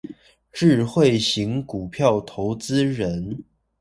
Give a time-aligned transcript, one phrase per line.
[0.51, 3.43] 智慧型股票投資人